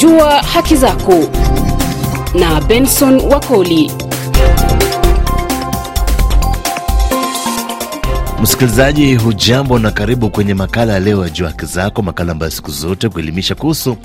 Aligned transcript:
Jua 0.00 0.42
haki 0.42 0.76
zako 0.76 1.14
na 2.34 2.60
Benson 2.60 3.20
Wakoli. 3.20 3.92
Msikilizaji 8.42 9.16
hujambo 9.16 9.78
na 9.78 9.90
karibu 9.90 10.30
kwenye 10.30 10.54
makala 10.54 10.92
ya 10.92 11.00
leo 11.00 11.24
ya 11.24 11.30
Jua 11.30 11.48
Haki 11.48 11.66
Zako, 11.66 12.02
makala 12.02 12.32
ambayo 12.32 12.50
siku 12.52 12.70
zote 12.70 13.08
kuelimisha 13.08 13.54
kuhusu 13.54 13.96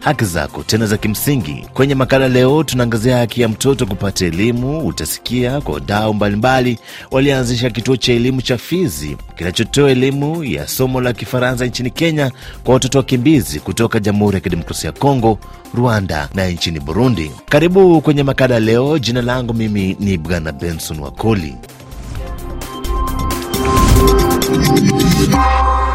haki 0.00 0.24
zako 0.24 0.62
tena 0.62 0.86
za 0.86 0.96
kimsingi. 0.96 1.66
Kwenye 1.74 1.94
makala 1.94 2.28
leo 2.28 2.62
tunaangazia 2.64 3.16
haki 3.16 3.40
ya 3.40 3.48
mtoto 3.48 3.86
kupata 3.86 4.26
elimu. 4.26 4.86
Utasikia 4.86 5.60
kwa 5.60 5.74
wadau 5.74 6.14
mbalimbali 6.14 6.78
walianzisha 7.10 7.70
kituo 7.70 7.96
cha 7.96 8.12
elimu 8.12 8.42
cha 8.42 8.58
Fizi 8.58 9.16
kinachotoa 9.36 9.90
elimu 9.90 10.44
ya 10.44 10.68
somo 10.68 11.00
la 11.00 11.12
Kifaransa 11.12 11.66
nchini 11.66 11.90
Kenya 11.90 12.30
kwa 12.64 12.74
watoto 12.74 12.98
wakimbizi 12.98 13.60
kutoka 13.60 14.00
Jamhuri 14.00 14.34
ya 14.34 14.40
Kidemokrasia 14.40 14.88
ya 14.88 14.92
Kongo, 14.98 15.38
Rwanda 15.74 16.28
na 16.34 16.46
nchini 16.48 16.80
Burundi. 16.80 17.30
Karibu 17.48 18.00
kwenye 18.00 18.22
makala 18.22 18.60
leo. 18.60 18.98
Jina 18.98 19.22
langu 19.22 19.54
mimi 19.54 19.96
ni 20.00 20.18
Bwana 20.18 20.52
Benson 20.52 21.00
Wakoli. 21.00 21.54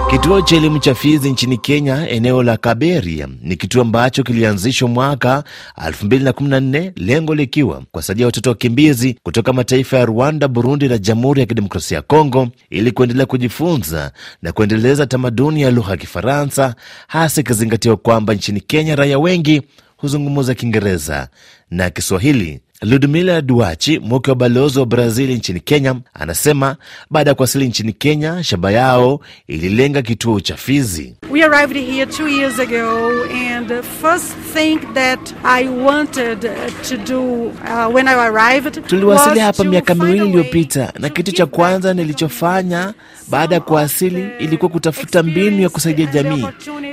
Kituo 0.10 0.42
cha 0.42 0.56
elimu 0.56 0.80
cha 0.80 0.96
Fizi 0.96 1.32
nchini 1.32 1.58
Kenya, 1.58 2.10
eneo 2.10 2.44
la 2.44 2.58
Kaberia, 2.58 3.28
ni 3.42 3.56
kituo 3.56 3.82
ambacho 3.82 4.24
kilianzishwa 4.24 4.88
mwaka 4.90 5.44
2014 5.78 6.92
lengo 6.96 7.36
likiwa 7.36 7.84
kuwasaidia 7.92 8.26
watoto 8.26 8.50
wakimbizi 8.50 9.16
kutoka 9.24 9.54
mataifa 9.54 9.98
ya 9.98 10.06
Rwanda, 10.06 10.48
Burundi 10.48 10.88
na 10.88 10.98
Jamhuri 10.98 11.40
ya 11.42 11.46
Kidemokrasia 11.46 11.96
ya 11.96 12.02
Kongo 12.02 12.48
ili 12.70 12.92
kuendelea 12.92 13.26
kujifunza 13.26 14.12
na 14.42 14.52
kuendeleza 14.52 15.06
tamaduni 15.06 15.62
ya 15.62 15.72
lugha 15.72 15.92
ya 15.92 15.98
Kifaransa, 15.98 16.76
hasa 17.08 17.42
ikizingatiwa 17.42 17.98
kwamba 17.98 18.34
nchini 18.34 18.62
Kenya 18.62 18.96
raia 18.96 19.20
wengi 19.20 19.62
huzungumza 19.98 20.54
Kiingereza 20.54 21.28
na 21.72 21.90
Kiswahili. 21.90 22.60
Ludmila 22.82 23.42
Duachi, 23.42 24.00
mke 24.00 24.30
wa 24.32 24.36
balozi 24.36 24.80
wa 24.80 24.86
Brazil 24.86 25.30
nchini 25.32 25.60
Kenya, 25.60 25.96
anasema 26.14 26.76
baada 27.10 27.32
ya 27.32 27.36
kuwasili 27.36 27.68
nchini 27.68 27.94
Kenya, 27.94 28.44
shaba 28.44 28.72
yao 28.72 29.20
ililenga 29.48 30.02
kituo 30.02 30.40
cha 30.40 30.56
Fizi. 30.56 31.16
We 31.36 31.44
arrived 31.44 31.76
here 31.76 32.06
two 32.06 32.28
years 32.28 32.60
ago 32.60 33.26
and 33.26 33.68
the 33.68 33.84
first 33.84 34.32
thing 34.56 34.80
that 34.94 35.20
I 35.44 35.68
wanted 35.68 36.40
to 36.90 36.98
do 36.98 37.50
uh, 37.66 37.90
when 37.90 38.08
I 38.08 38.14
arrived 38.28 38.88
Tuliwasili 38.88 39.40
hapa 39.40 39.64
miaka 39.64 39.96
miwili 39.96 40.26
iliyopita, 40.28 40.94
na 41.00 41.10
kitu 41.10 41.32
cha 41.32 41.46
kwanza 41.46 41.94
nilichofanya 41.94 42.94
baada 43.28 43.56
ya 43.56 43.62
kuwasili 43.62 44.30
ilikuwa 44.40 44.70
kutafuta 44.72 45.24
mbinu 45.24 45.62
ya 45.62 45.70
kusaidia 45.70 46.06
jamii, 46.06 46.48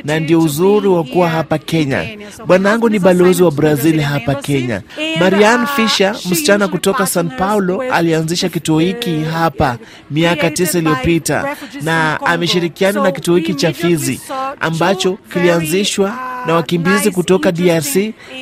na 0.04 0.20
ndio 0.20 0.40
uzuri 0.40 0.88
wa 0.88 1.04
kuwa 1.04 1.28
hapa 1.28 1.58
Kenya. 1.58 2.04
Bwanangu 2.46 2.88
ni 2.88 2.98
balozi 2.98 3.42
wa 3.42 3.50
Brazil 3.50 4.00
hapa 4.00 4.34
Kenya. 4.34 4.82
Marian 5.20 5.62
uh, 5.62 5.68
Fisher, 5.68 6.14
msichana 6.30 6.68
kutoka 6.68 7.06
San 7.06 7.30
Paulo, 7.30 7.80
alianzisha 7.92 8.48
kituo 8.48 8.78
hiki 8.78 9.20
hapa 9.32 9.78
miaka 10.10 10.50
tisa 10.50 10.78
iliyopita 10.78 11.56
na 11.82 12.20
ameshirikiana 12.20 13.02
na 13.02 13.12
kituo 13.12 13.36
hiki 13.36 13.54
cha 13.54 13.72
Fizi 13.72 14.20
ambacho 14.60 15.18
kilianzishwa 15.32 16.18
na 16.46 16.54
wakimbizi 16.54 17.10
kutoka 17.10 17.52
DRC 17.52 17.96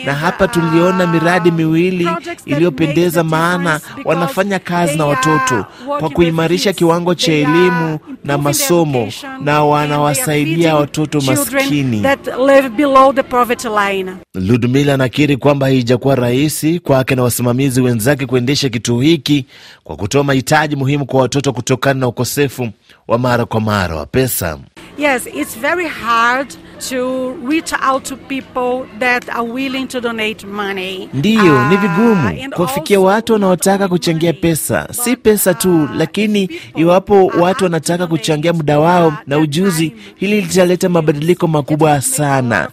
na 0.04 0.14
hapa 0.14 0.48
tuliona 0.48 1.06
miradi 1.06 1.50
miwili 1.50 2.08
iliyopendeza, 2.46 3.24
maana 3.24 3.80
wanafanya 4.04 4.58
kazi 4.58 4.98
na 4.98 5.06
watoto 5.06 5.64
kwa 5.98 6.10
kuimarisha 6.10 6.72
kiwango 6.72 7.14
cha 7.14 7.32
elimu 7.32 7.98
na 8.24 8.38
masomo 8.38 9.12
na 9.40 9.64
wanawasaidia 9.64 10.76
watoto 10.76 11.20
maskini. 11.20 12.02
Ludmila 14.34 14.94
anakiri 14.94 15.36
kwamba 15.36 15.66
haijakuwa 15.66 16.14
rahisi 16.14 16.78
kwake 16.80 17.14
na 17.14 17.22
wasimamizi 17.22 17.80
wenzake 17.80 18.26
kuendesha 18.26 18.68
kituo 18.68 19.00
hiki 19.00 19.46
kwa 19.84 19.96
kutoa 19.96 20.24
mahitaji 20.24 20.76
muhimu 20.76 21.06
kwa 21.06 21.20
watoto 21.20 21.52
kutokana 21.52 22.00
na 22.00 22.08
ukosefu 22.08 22.68
wa 23.08 23.18
mara 23.18 23.44
kwa 23.44 23.60
mara 23.60 23.96
wa 23.96 24.06
pesa. 24.06 24.58
Yes, 25.00 25.26
it's 25.26 25.54
very 25.54 25.88
hard 25.88 26.54
to 26.90 27.32
reach 27.42 27.72
out 27.80 28.04
to 28.04 28.16
people 28.16 28.86
that 28.98 29.28
are 29.30 29.44
willing 29.44 29.88
to 29.88 30.00
donate 30.00 30.46
money. 30.46 31.08
Ndiyo, 31.14 31.68
ni 31.68 31.74
Uh, 31.74 31.80
vigumu 31.80 32.50
kuwafikia 32.54 33.00
watu 33.00 33.32
wanaotaka 33.32 33.88
kuchangia 33.88 34.32
pesa, 34.32 34.88
si 34.92 35.16
pesa 35.16 35.54
tu, 35.54 35.88
lakini 35.96 36.50
iwapo 36.76 37.26
watu 37.26 37.64
wanataka 37.64 38.06
kuchangia 38.06 38.52
muda 38.52 38.78
wao 38.78 39.12
na 39.26 39.38
ujuzi, 39.38 39.92
hili 40.16 40.40
litaleta 40.40 40.88
mabadiliko 40.88 41.46
makubwa 41.46 42.00
sana 42.00 42.68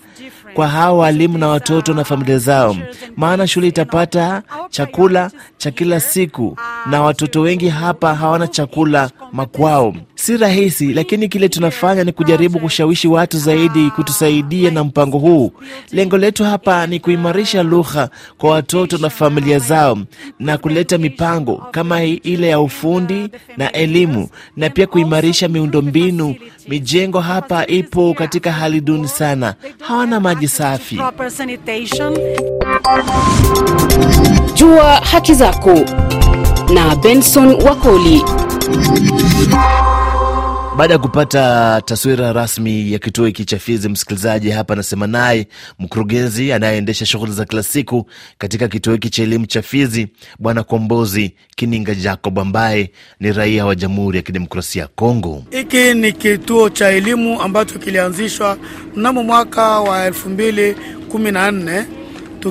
kwa 0.53 0.67
hawa 0.67 0.97
walimu 0.99 1.38
na 1.38 1.47
watoto 1.47 1.94
na 1.94 2.03
familia 2.03 2.38
zao, 2.38 2.75
maana 3.17 3.47
shule 3.47 3.67
itapata 3.67 4.44
chakula 4.69 5.31
cha 5.57 5.71
kila 5.71 5.99
siku, 5.99 6.57
na 6.89 7.01
watoto 7.01 7.41
wengi 7.41 7.69
hapa 7.69 8.15
hawana 8.15 8.47
chakula 8.47 9.09
makwao. 9.31 9.95
Si 10.19 10.38
rahisi, 10.38 10.94
lakini 10.94 11.28
kile 11.28 11.50
tunafanya 11.50 12.03
ni 12.03 12.11
kujaribu 12.11 12.59
kushawishi 12.59 13.07
watu 13.07 13.38
zaidi 13.39 13.91
kutusaidia 13.91 14.72
na 14.72 14.83
mpango 14.83 15.17
huu. 15.17 15.51
Lengo 15.91 16.17
letu 16.17 16.44
hapa 16.44 16.88
ni 16.88 17.00
kuimarisha 17.00 17.63
lugha 17.63 18.09
kwa 18.38 18.50
watoto 18.51 18.97
na 18.97 19.09
familia 19.09 19.59
zao 19.59 19.97
na 20.39 20.57
kuleta 20.57 20.97
mipango 20.97 21.63
kama 21.72 22.03
ile 22.03 22.47
ya 22.47 22.59
ufundi 22.59 23.29
na 23.57 23.72
elimu, 23.72 24.29
na 24.56 24.69
pia 24.69 24.88
kuimarisha 24.88 25.47
miundombinu. 25.47 26.35
Mijengo 26.67 27.19
hapa 27.19 27.67
ipo 27.67 28.13
katika 28.13 28.51
hali 28.51 28.81
duni 28.81 29.07
sana, 29.07 29.56
hawana 29.79 30.19
maji 30.19 30.47
safi. 30.47 31.00
Jua 34.56 34.83
haki 34.95 35.33
zako 35.33 35.79
na 36.73 36.95
Benson 36.95 37.47
Wakoli. 37.63 38.23
Baada 40.77 40.93
ya 40.93 40.99
kupata 40.99 41.81
taswira 41.85 42.33
rasmi 42.33 42.91
ya 42.93 42.99
kituo 42.99 43.25
hiki 43.25 43.45
cha 43.45 43.59
Fizi, 43.59 43.89
msikilizaji, 43.89 44.49
hapa 44.49 44.73
anasema 44.73 45.07
naye 45.07 45.47
mkurugenzi 45.79 46.53
anayeendesha 46.53 47.05
shughuli 47.05 47.31
za 47.31 47.45
kila 47.45 47.63
siku 47.63 48.09
katika 48.38 48.67
kituo 48.67 48.93
hiki 48.93 49.09
cha 49.09 49.23
elimu 49.23 49.45
cha 49.45 49.61
Fizi, 49.61 50.07
Bwana 50.39 50.63
Kombozi 50.63 51.33
Kininga 51.55 51.95
Jacob, 51.95 52.39
ambaye 52.39 52.91
ni 53.19 53.31
raia 53.31 53.65
wa 53.65 53.75
Jamhuri 53.75 54.17
ya 54.17 54.23
Kidemokrasia 54.23 54.81
ya 54.81 54.88
Kongo. 54.88 55.43
Hiki 55.51 55.93
ni 55.93 56.13
kituo 56.13 56.69
cha 56.69 56.89
elimu 56.89 57.41
ambacho 57.41 57.79
kilianzishwa 57.79 58.57
mnamo 58.95 59.23
mwaka 59.23 59.79
wa 59.79 60.05
elfu 60.05 60.29
mbili 60.29 60.75
kumi 61.11 61.31
na 61.31 61.51
nne 61.51 61.85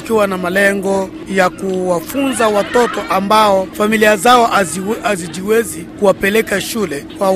tukiwa 0.00 0.26
na 0.26 0.38
malengo 0.38 1.10
ya 1.28 1.50
kuwafunza 1.50 2.48
watoto 2.48 3.00
ambao 3.10 3.68
familia 3.72 4.16
zao 4.16 4.46
hazijiwezi 5.02 5.80
kuwapeleka 5.98 6.60
shule 6.60 7.06
kwa 7.18 7.30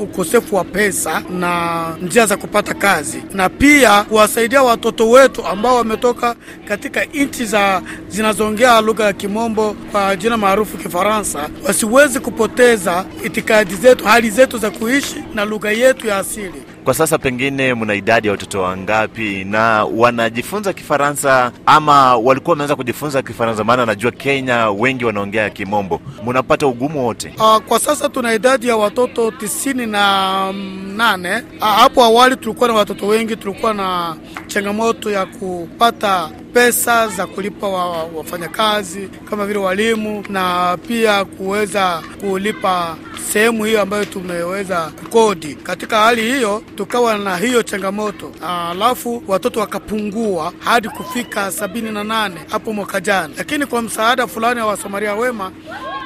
ukosefu 0.00 0.56
wa 0.56 0.64
pesa 0.64 1.22
na 1.30 1.84
njia 2.02 2.26
za 2.26 2.36
kupata 2.36 2.74
kazi, 2.74 3.22
na 3.32 3.48
pia 3.48 4.02
kuwasaidia 4.02 4.62
watoto 4.62 5.10
wetu 5.10 5.46
ambao 5.46 5.76
wametoka 5.76 6.34
katika 6.68 7.04
nchi 7.04 7.44
za 7.44 7.82
zinazoongea 8.08 8.80
lugha 8.80 9.04
ya 9.04 9.12
Kimombo 9.12 9.76
kwa 9.92 10.16
jina 10.16 10.36
maarufu 10.36 10.76
Kifaransa, 10.78 11.48
wasiwezi 11.66 12.20
kupoteza 12.20 13.04
itikadi 13.24 13.74
zetu, 13.74 14.04
hali 14.04 14.30
zetu 14.30 14.58
za 14.58 14.70
kuishi 14.70 15.24
na 15.34 15.44
lugha 15.44 15.70
yetu 15.70 16.06
ya 16.06 16.16
asili. 16.18 16.62
Kwa 16.86 16.94
sasa 16.94 17.18
pengine 17.18 17.74
mna 17.74 17.94
idadi 17.94 18.26
ya 18.26 18.32
watoto 18.32 18.62
wangapi 18.62 19.44
na 19.44 19.84
wanajifunza 19.84 20.72
Kifaransa 20.72 21.52
ama 21.66 22.16
walikuwa 22.16 22.52
wameanza 22.52 22.76
kujifunza 22.76 23.22
Kifaransa? 23.22 23.64
Maana 23.64 23.86
najua 23.86 24.10
Kenya 24.10 24.70
wengi 24.70 25.04
wanaongea 25.04 25.50
Kimombo. 25.50 26.00
Mnapata 26.26 26.66
ugumu 26.66 27.06
wote? 27.06 27.32
Uh, 27.38 27.56
kwa 27.58 27.78
sasa 27.78 28.08
tuna 28.08 28.34
idadi 28.34 28.68
ya 28.68 28.76
watoto 28.76 29.30
tisini 29.30 29.86
na 29.86 30.52
nane. 30.96 31.42
Uh, 31.60 31.66
hapo 31.66 32.04
awali 32.04 32.36
tulikuwa 32.36 32.68
na 32.68 32.74
watoto 32.74 33.06
wengi, 33.06 33.36
tulikuwa 33.36 33.74
na 33.74 34.16
changamoto 34.46 35.10
ya 35.10 35.26
kupata 35.26 36.30
pesa 36.52 37.08
za 37.08 37.26
kulipa 37.26 37.68
wa, 37.68 38.04
wafanyakazi 38.04 39.08
kama 39.30 39.46
vile 39.46 39.58
walimu 39.58 40.24
na 40.28 40.76
pia 40.88 41.24
kuweza 41.24 42.02
kulipa 42.20 42.96
sehemu 43.32 43.64
hiyo 43.64 43.82
ambayo 43.82 44.04
tumeweza 44.04 44.90
kukodi. 45.04 45.54
Katika 45.54 45.98
hali 46.00 46.22
hiyo 46.22 46.62
tukawa 46.76 47.18
na 47.18 47.36
hiyo 47.36 47.62
changamoto, 47.62 48.32
alafu 48.70 49.22
watoto 49.28 49.60
wakapungua 49.60 50.52
hadi 50.58 50.88
kufika 50.88 51.52
sabini 51.52 51.90
na 51.92 52.04
nane 52.04 52.40
hapo 52.50 52.72
mwaka 52.72 53.00
jana, 53.00 53.34
lakini 53.38 53.66
kwa 53.66 53.82
msaada 53.82 54.26
fulani 54.26 54.60
wa 54.60 54.66
Wasamaria 54.66 55.14
wema 55.14 55.52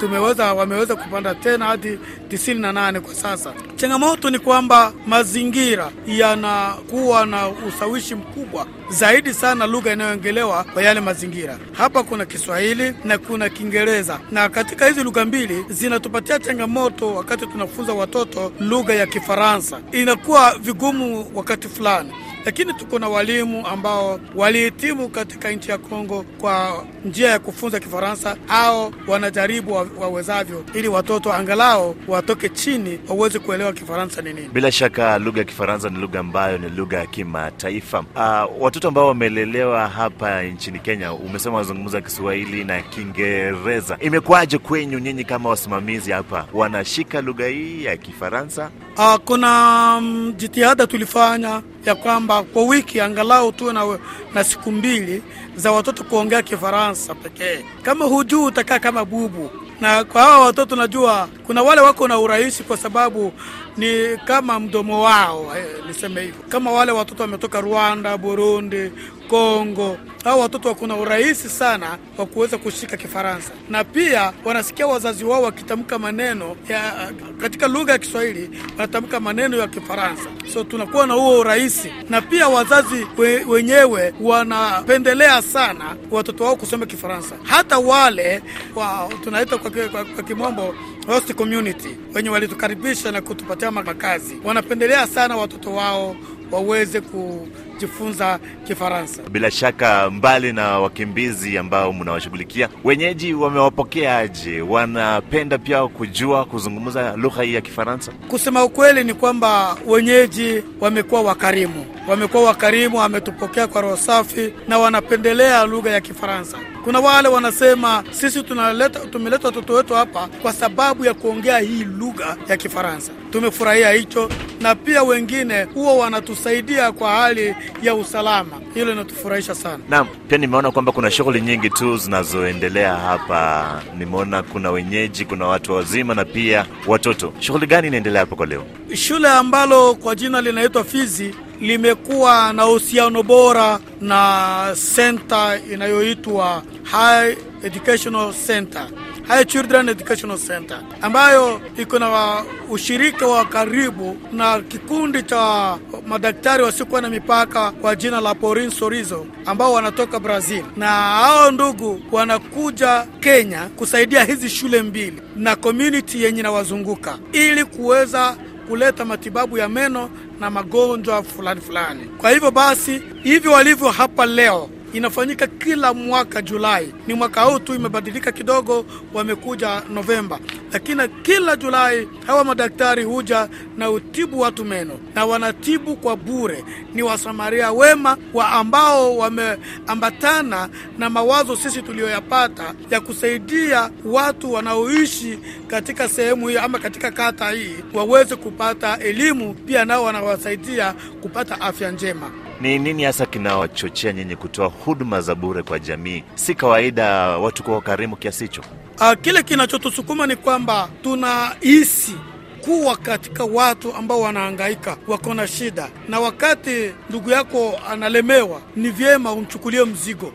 tumeweza 0.01 0.55
wameweza 0.55 0.97
kupanda 0.97 1.35
tena 1.35 1.65
hadi 1.67 1.99
tisini 2.29 2.61
na 2.61 2.73
nane 2.73 3.01
kwa 3.01 3.15
sasa. 3.15 3.53
Changamoto 3.77 4.31
ni 4.31 4.39
kwamba 4.39 4.93
mazingira 5.07 5.91
yanakuwa 6.07 7.27
na 7.27 7.49
usawishi 7.49 8.15
mkubwa 8.15 8.67
zaidi 8.91 9.35
sana 9.35 9.67
lugha 9.67 9.93
inayoongelewa 9.93 10.65
kwa 10.65 10.83
yale 10.83 11.01
mazingira. 11.01 11.59
Hapa 11.73 12.03
kuna 12.03 12.27
Kiswahili 12.27 12.95
na 13.05 13.19
kuna 13.19 13.49
Kiingereza, 13.49 14.21
na 14.31 14.49
katika 14.49 14.87
hizi 14.87 15.03
lugha 15.05 15.25
mbili 15.25 15.65
zinatupatia 15.69 16.39
changamoto 16.39 17.15
wakati 17.15 17.47
tunafunza 17.47 17.93
watoto 17.93 18.53
lugha 18.61 18.95
ya 18.95 19.07
Kifaransa. 19.07 19.81
Inakuwa 19.93 20.59
vigumu 20.59 21.31
wakati 21.35 21.69
fulani 21.69 22.13
lakini 22.45 22.75
tuko 22.75 22.99
na 22.99 23.09
walimu 23.09 23.67
ambao 23.67 24.21
walihitimu 24.35 25.09
katika 25.09 25.51
nchi 25.51 25.71
ya 25.71 25.79
Kongo 25.79 26.25
kwa 26.41 26.85
njia 27.05 27.31
ya 27.31 27.39
kufunza 27.39 27.81
Kifaransa 27.81 28.37
au 28.49 28.93
wanajaribu 29.09 29.73
wa- 29.73 29.87
wawezavyo, 30.01 30.65
ili 30.75 30.89
watoto 30.89 31.33
angalau 31.33 31.97
watoke 32.09 32.49
chini 32.49 32.99
waweze 33.09 33.39
kuelewa 33.39 33.73
Kifaransa 33.73 34.23
ni 34.23 34.33
nini. 34.33 34.49
Bila 34.53 34.73
shaka 34.73 35.19
lugha 35.19 35.39
ya 35.39 35.45
Kifaransa 35.45 35.89
ni 35.91 35.99
lugha 35.99 36.21
ambayo 36.21 36.59
ni 36.59 36.69
lugha 36.69 36.99
ya 36.99 37.07
kimataifa. 37.07 37.99
Uh, 38.01 38.63
watoto 38.63 38.89
ambao 38.89 39.07
wamelelewa 39.09 39.89
hapa 39.89 40.43
nchini 40.43 40.79
Kenya, 40.79 41.13
umesema 41.13 41.55
wanazungumza 41.55 42.01
Kiswahili 42.01 42.65
na 42.65 42.83
Kiingereza. 42.83 43.97
Imekuwaje 44.01 44.59
kwenyu 44.59 44.99
nyinyi 44.99 45.25
kama 45.25 45.49
wasimamizi 45.49 46.11
hapa, 46.13 46.47
wanashika 46.53 47.21
lugha 47.21 47.47
hii 47.47 47.85
ya 47.85 47.97
Kifaransa? 47.97 48.71
Uh, 48.97 49.15
kuna 49.25 49.95
um, 49.99 50.33
jitihada 50.37 50.87
tulifanya 50.87 51.63
ya 51.85 51.95
kwamba 51.95 52.43
kwa 52.43 52.63
wiki 52.63 53.01
angalau 53.01 53.53
tuwe 53.53 53.73
na, 53.73 53.99
na 54.35 54.45
siku 54.45 54.73
mbili 54.73 55.23
za 55.57 55.73
watoto 55.73 56.05
kuongea 56.05 56.43
Kifaransa 56.43 57.15
pekee. 57.15 57.65
Kama 57.83 58.05
hujui 58.05 58.45
utakaa 58.45 58.79
kama 58.79 59.05
bubu. 59.05 59.51
Na 59.81 60.05
kwa 60.05 60.23
hawa 60.23 60.47
watoto 60.47 60.77
najua 60.77 61.29
kuna 61.51 61.63
wale 61.63 61.81
wako 61.81 62.09
na 62.09 62.19
urahisi 62.19 62.63
kwa 62.63 62.77
sababu 62.77 63.33
ni 63.77 64.17
kama 64.25 64.61
mdomo 64.61 65.03
wao 65.03 65.53
eh, 65.59 65.65
niseme 65.87 66.21
hivyo. 66.21 66.43
Kama 66.49 66.73
wale 66.73 66.93
watoto 66.93 67.23
wametoka 67.23 67.61
Rwanda, 67.61 68.19
Burundi, 68.19 68.93
Kongo, 69.29 69.97
hao 70.25 70.41
watoto 70.41 70.69
wako 70.69 70.87
na 70.87 70.97
urahisi 70.97 71.49
sana 71.49 71.99
wa 72.19 72.27
kuweza 72.27 72.59
kushika 72.59 72.97
Kifaransa, 72.97 73.51
na 73.71 73.85
pia 73.85 74.33
wanasikia 74.45 74.87
wazazi 74.87 75.25
wao 75.25 75.43
wakitamka 75.43 75.99
maneno 75.99 76.57
ya, 76.69 77.13
katika 77.41 77.69
lugha 77.69 77.93
ya 77.93 77.99
Kiswahili 77.99 78.51
wanatamka 78.71 79.21
maneno 79.21 79.57
ya 79.57 79.69
Kifaransa, 79.69 80.29
so 80.53 80.65
tunakuwa 80.65 81.07
na 81.07 81.15
huo 81.15 81.39
urahisi, 81.41 81.93
na 82.11 82.21
pia 82.23 82.49
wazazi 82.49 83.07
we, 83.19 83.45
wenyewe 83.45 84.15
wanapendelea 84.21 85.43
sana 85.43 85.97
watoto 86.11 86.45
wao 86.45 86.57
kusoma 86.57 86.87
Kifaransa, 86.87 87.35
hata 87.43 87.79
wale 87.79 88.43
wa, 88.75 89.09
tunaita 89.25 89.59
kwa, 89.59 89.71
kwa, 89.71 90.05
kwa 90.05 90.23
kimombo 90.23 90.75
host 91.07 91.35
community 91.35 91.89
wenye 92.15 92.29
walitukaribisha 92.31 93.13
na 93.13 93.21
kutupatia 93.21 93.71
makazi, 93.71 94.37
wanapendelea 94.45 95.07
sana 95.07 95.37
watoto 95.37 95.73
wao 95.75 96.17
waweze 96.51 97.01
kujifunza 97.01 98.39
Kifaransa. 98.67 99.23
Bila 99.31 99.51
shaka, 99.51 100.11
mbali 100.11 100.53
na 100.53 100.79
wakimbizi 100.79 101.59
ambao 101.59 101.93
mnawashughulikia, 101.93 102.69
wenyeji 102.85 103.35
wamewapokeaje? 103.35 104.61
Wanapenda 104.61 105.59
pia 105.59 105.87
kujua 105.89 106.45
kuzungumza 106.45 107.17
lugha 107.17 107.43
hii 107.43 107.55
ya 107.55 107.61
Kifaransa? 107.61 108.13
Kusema 108.29 108.65
ukweli 108.65 109.05
ni 109.05 109.15
kwamba 109.15 109.77
wenyeji 109.87 110.63
wamekuwa 110.81 111.23
wakarimu, 111.23 111.87
wamekuwa 112.09 112.43
wakarimu, 112.43 112.99
wametupokea 112.99 113.67
kwa 113.67 113.81
roho 113.81 113.97
safi 113.97 114.53
na 114.69 114.79
wanapendelea 114.79 115.65
lugha 115.67 115.91
ya 115.91 116.01
Kifaransa. 116.01 116.59
Kuna 116.85 117.01
wale 117.01 117.29
wanasema 117.29 118.05
sisi 118.11 118.43
tunaleta, 118.43 119.01
tumeleta 119.01 119.49
watoto 119.49 119.73
wetu 119.75 119.95
hapa 119.95 120.29
kwa 120.43 120.53
sababu 120.53 121.05
ya 121.05 121.15
kuongea 121.15 121.59
hii 121.59 121.85
lugha 121.85 122.37
ya 122.49 122.57
Kifaransa. 122.57 123.13
Tumefurahia 123.31 123.91
hicho, 123.93 124.29
na 124.61 124.75
pia 124.75 125.03
wengine 125.03 125.63
huwa 125.65 125.95
wanatusaidia 125.95 126.93
kwa 126.93 127.11
hali 127.11 127.55
ya 127.83 127.95
usalama. 127.95 128.61
Hilo 128.75 128.87
linatufurahisha 128.91 129.55
sana. 129.55 129.85
Naam, 129.89 130.07
pia 130.29 130.39
nimeona 130.39 130.71
kwamba 130.71 130.93
kuna 130.93 131.11
shughuli 131.11 131.41
nyingi 131.41 131.71
tu 131.71 131.97
zinazoendelea 131.97 132.97
hapa. 132.97 133.83
Nimeona 133.99 134.43
kuna 134.43 134.71
wenyeji, 134.71 135.25
kuna 135.25 135.47
watu 135.47 135.73
wazima 135.73 136.15
na 136.15 136.25
pia 136.25 136.67
watoto. 136.87 137.33
Shughuli 137.39 137.67
gani 137.67 137.89
inaendelea 137.89 138.21
hapa 138.21 138.37
kwa 138.37 138.47
leo? 138.47 138.65
Shule 138.95 139.29
ambalo 139.29 139.95
kwa 139.95 140.15
jina 140.15 140.41
linaitwa 140.41 140.85
Fizi 140.85 141.35
limekuwa 141.61 142.53
na 142.53 142.67
uhusiano 142.67 143.23
bora 143.23 143.81
na 144.01 144.77
center 144.97 145.61
inayoitwa 145.73 146.63
High 146.83 147.37
Educational 147.63 148.35
Center, 148.47 148.89
High 149.29 149.45
Children 149.45 149.89
Educational 149.89 150.39
Center, 150.39 150.81
ambayo 151.01 151.61
iko 151.79 151.99
na 151.99 152.43
ushirika 152.71 153.27
wa 153.27 153.45
karibu 153.45 154.17
na 154.33 154.61
kikundi 154.61 155.23
cha 155.23 155.79
madaktari 156.07 156.63
wasiokuwa 156.63 157.01
na 157.01 157.09
mipaka 157.11 157.71
kwa 157.71 157.97
jina 157.97 158.21
la 158.21 158.35
Porin 158.35 158.71
Sorizo 158.71 159.27
ambao 159.47 159.73
wanatoka 159.73 160.21
Brazil, 160.21 160.65
na 160.77 160.87
hao 160.89 161.51
ndugu 161.51 162.01
wanakuja 162.13 163.07
Kenya 163.21 163.69
kusaidia 163.77 164.25
hizi 164.25 164.51
shule 164.51 164.83
mbili 164.83 165.23
na 165.37 165.57
community 165.57 166.23
yenye 166.23 166.41
inawazunguka 166.41 167.19
ili 167.33 167.65
kuweza 167.65 168.37
kuleta 168.69 169.05
matibabu 169.05 169.59
ya 169.59 169.69
meno 169.69 170.11
na 170.41 170.51
magonjwa 170.51 171.23
fulani 171.23 171.61
fulani. 171.61 172.05
Kwa 172.19 172.31
hivyo 172.31 172.51
basi, 172.51 173.03
hivyo 173.23 173.53
walivyo 173.53 173.89
hapa 173.89 174.27
leo 174.27 174.69
inafanyika 174.93 175.47
kila 175.47 175.95
mwaka 175.95 176.43
Julai. 176.43 176.95
Ni 177.07 177.15
mwaka 177.15 177.43
huu 177.43 177.59
tu 177.59 177.75
imebadilika 177.75 178.33
kidogo, 178.33 178.85
wamekuja 179.15 179.83
Novemba, 179.95 180.39
lakini 180.73 181.09
kila 181.09 181.57
Julai 181.57 182.09
hawa 182.27 182.45
madaktari 182.45 183.05
huja 183.05 183.49
na 183.77 183.91
utibu 183.91 184.41
watu 184.41 184.65
meno 184.65 184.99
na 185.15 185.27
wanatibu 185.27 185.97
kwa 185.97 186.17
bure. 186.17 186.65
Ni 186.95 187.03
wasamaria 187.03 187.73
wema 187.73 188.17
wa 188.35 188.49
ambao 188.49 189.17
wameambatana 189.17 190.69
na 190.99 191.11
mawazo 191.11 191.57
sisi 191.57 191.83
tuliyoyapata 191.83 192.75
ya 192.91 193.01
kusaidia 193.01 193.91
watu 194.05 194.53
wanaoishi 194.53 195.39
katika 195.67 196.09
sehemu 196.09 196.49
hii 196.49 196.57
ama 196.57 196.79
katika 196.79 197.11
kata 197.11 197.51
hii 197.51 197.75
waweze 197.95 198.37
kupata 198.37 198.99
elimu, 198.99 199.55
pia 199.55 199.85
nao 199.85 200.05
wanawasaidia 200.05 200.95
kupata 201.23 201.61
afya 201.61 201.91
njema. 201.91 202.31
Ni 202.61 202.79
nini 202.79 203.03
hasa 203.05 203.27
kinawachochea 203.27 204.13
nyinyi 204.13 204.37
kutoa 204.37 204.67
huduma 204.69 205.21
za 205.21 205.35
bure 205.35 205.63
kwa 205.63 205.79
jamii? 205.79 206.25
Si 206.35 206.55
kawaida 206.55 207.07
watu 207.39 207.63
kuwa 207.63 207.77
wakarimu 207.77 208.17
kiasi 208.17 208.45
hicho. 208.45 208.63
Uh, 209.01 209.13
kile 209.21 209.43
kinachotusukuma 209.43 210.27
ni 210.27 210.37
kwamba 210.37 210.89
tunahisi 211.03 212.15
kuwa 212.61 212.97
katika 212.97 213.45
watu 213.45 213.95
ambao 213.95 214.21
wanahangaika, 214.21 214.97
wako 215.09 215.35
na 215.35 215.47
shida, 215.47 215.91
na 216.09 216.21
wakati 216.21 216.91
ndugu 217.09 217.31
yako 217.31 217.81
analemewa, 217.91 218.61
ni 218.77 218.91
vyema 218.91 219.33
umchukulie 219.33 219.85
mzigo. 219.85 220.33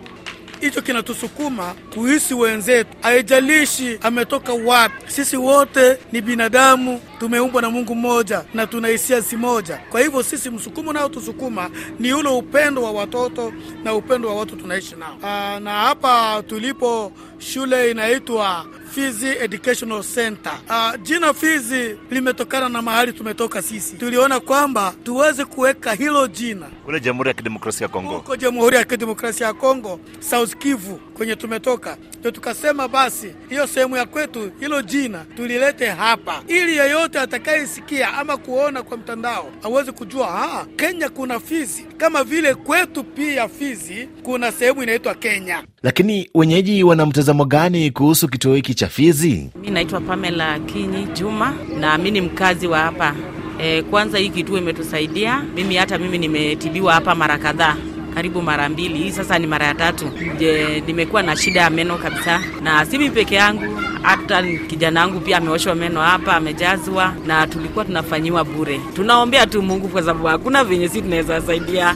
Hicho 0.62 0.82
kinatusukuma 0.82 1.76
kuhisi 1.94 2.34
wenzetu, 2.34 2.90
haijalishi 3.02 4.00
ametoka 4.02 4.54
wapi. 4.54 5.12
Sisi 5.12 5.38
wote 5.38 5.98
ni 6.12 6.22
binadamu, 6.22 7.02
tumeumbwa 7.20 7.62
na 7.62 7.70
Mungu 7.70 7.96
mmoja 7.96 8.44
na 8.54 8.68
tuna 8.68 8.88
hisia 8.88 9.22
si 9.22 9.36
moja. 9.38 9.78
Kwa 9.90 10.02
hivyo 10.02 10.24
sisi, 10.24 10.50
msukumo 10.50 10.94
nao 10.94 11.10
tusukuma 11.10 11.70
ni 12.00 12.14
ule 12.14 12.30
upendo 12.30 12.84
wa 12.84 12.92
watoto 12.92 13.54
na 13.84 13.94
upendo 13.94 14.28
wa 14.30 14.36
watu 14.36 14.56
tunaishi 14.56 14.96
nao. 14.96 15.18
Aa, 15.24 15.60
na 15.60 15.72
hapa 15.72 16.44
tulipo 16.48 17.12
shule 17.40 17.92
inaitwa 17.92 18.66
Fizi 18.92 19.28
Educational 19.28 20.04
Center. 20.04 20.54
Uh, 20.70 21.02
jina 21.02 21.34
Fizi 21.34 21.96
limetokana 22.12 22.70
na 22.70 22.82
mahali 22.82 23.14
tumetoka 23.14 23.62
sisi. 23.62 23.96
Tuliona 23.98 24.40
kwamba 24.40 24.94
tuweze 25.04 25.46
kuweka 25.46 25.94
hilo 25.94 26.28
jina 26.28 26.66
Kule 26.86 27.00
Jamhuri 27.00 27.28
ya 27.28 27.34
Kidemokrasia 27.34 27.86
ya 27.86 27.90
Kongo. 27.90 28.14
huko 28.18 28.36
Jamhuri 28.36 28.76
ya 28.78 28.84
Kidemokrasia 28.84 29.48
ya 29.48 29.54
Kongo, 29.54 30.00
South 30.20 30.56
Kivu 30.58 31.00
kwenye 31.18 31.36
tumetoka, 31.36 31.98
ndio 32.20 32.32
tukasema 32.32 32.88
basi 32.88 33.28
hiyo 33.50 33.68
sehemu 33.68 33.96
ya 33.98 34.06
kwetu, 34.06 34.52
hilo 34.60 34.82
jina 34.82 35.26
tulilete 35.36 35.86
hapa, 35.86 36.42
ili 36.48 36.78
yeyote 36.78 37.20
atakayesikia 37.20 38.14
ama 38.14 38.38
kuona 38.38 38.84
kwa 38.84 38.98
mtandao 38.98 39.52
aweze 39.64 39.92
kujua 39.92 40.28
ha, 40.28 40.66
Kenya 40.76 41.10
kuna 41.10 41.40
Fizi, 41.40 41.86
kama 41.98 42.24
vile 42.24 42.54
kwetu 42.56 43.04
pia 43.04 43.48
Fizi 43.48 44.10
kuna 44.24 44.52
sehemu 44.52 44.84
inaitwa 44.84 45.16
Kenya. 45.16 45.64
Lakini 45.84 46.30
wenyeji 46.34 46.84
wana 46.84 47.06
mtazamo 47.06 47.46
gani 47.46 47.92
kuhusu 47.92 48.28
kituo 48.28 48.56
hiki 48.56 48.74
cha 48.74 48.88
Fizi? 48.88 49.50
Mi 49.62 49.70
naitwa 49.70 50.02
Pamela 50.02 50.60
Kinyi 50.60 51.04
Juma 51.14 51.54
na 51.80 51.98
mi 51.98 52.12
ni 52.12 52.22
mkazi 52.22 52.68
wa 52.68 52.80
hapa. 52.80 53.16
E, 53.60 53.82
kwanza 53.82 54.18
hii 54.18 54.30
kituo 54.30 54.58
imetusaidia 54.58 55.44
mimi, 55.56 55.76
hata 55.76 55.98
mimi 55.98 56.18
nimetibiwa 56.18 56.94
hapa 56.94 57.16
mara 57.16 57.38
kadhaa 57.38 57.76
karibu 58.16 58.42
mara 58.42 58.70
mbili, 58.70 58.98
hii 59.00 59.12
sasa 59.12 59.40
ni 59.40 59.48
mara 59.48 59.66
ya 59.66 59.74
tatu. 59.76 60.06
Je, 60.38 60.84
nimekuwa 60.88 61.24
na 61.24 61.36
shida 61.36 61.62
ya 61.62 61.70
meno 61.70 61.98
kabisa, 61.98 62.42
na 62.64 62.86
si 62.86 62.98
mimi 62.98 63.10
peke 63.10 63.36
yangu, 63.36 63.80
hata 64.02 64.44
kijana 64.68 65.02
wangu 65.02 65.20
pia 65.20 65.38
ameoshwa 65.38 65.76
meno 65.76 66.02
hapa, 66.02 66.36
amejazwa, 66.36 67.14
na 67.26 67.48
tulikuwa 67.48 67.86
tunafanyiwa 67.86 68.44
bure. 68.44 68.82
Tunaombea 68.96 69.48
tu 69.48 69.62
Mungu 69.62 69.88
kwa 69.88 70.02
sababu 70.04 70.28
hakuna 70.28 70.64
venye 70.64 70.90
si 70.90 71.02
tunaweza 71.02 71.42
saidia. 71.42 71.96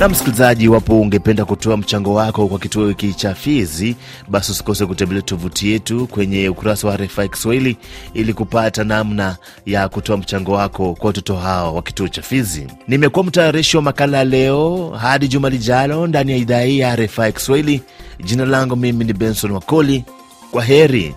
Na 0.00 0.08
msikilizaji, 0.08 0.64
iwapo 0.64 1.00
ungependa 1.00 1.44
kutoa 1.44 1.76
mchango 1.76 2.14
wako 2.14 2.48
kwa 2.48 2.58
kituo 2.58 2.88
hiki 2.88 3.14
cha 3.14 3.34
Fizi, 3.34 3.96
basi 4.28 4.52
usikose 4.52 4.86
kutembelea 4.86 5.22
tovuti 5.22 5.70
yetu 5.72 6.06
kwenye 6.06 6.48
ukurasa 6.48 6.88
wa 6.88 6.96
RFI 6.96 7.28
Kiswahili 7.28 7.76
ili 8.14 8.32
kupata 8.34 8.84
namna 8.84 9.36
ya 9.66 9.88
kutoa 9.88 10.16
mchango 10.16 10.52
wako 10.52 10.94
kwa 10.94 11.06
watoto 11.06 11.36
hao 11.36 11.74
wa 11.74 11.82
kituo 11.82 12.08
cha 12.08 12.22
Fizi. 12.22 12.66
Nimekuwa 12.88 13.24
mtayarishi 13.24 13.76
wa 13.76 13.82
makala 13.82 14.24
leo. 14.24 14.90
Hadi 15.00 15.28
juma 15.28 15.50
lijalo 15.50 16.06
ndani 16.06 16.32
ya 16.32 16.38
idhaa 16.38 16.60
hii 16.60 16.78
ya 16.78 16.96
RFI 16.96 17.32
Kiswahili. 17.32 17.82
Jina 18.24 18.44
langu 18.44 18.76
mimi 18.76 19.04
ni 19.04 19.12
Benson 19.12 19.50
Wakoli. 19.50 20.04
Kwa 20.50 20.62
heri. 20.64 21.14